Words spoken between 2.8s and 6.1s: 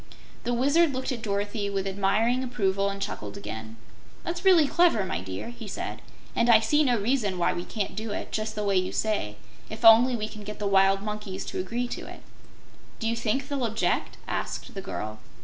and chuckled again. "That's really clever, my dear," he said,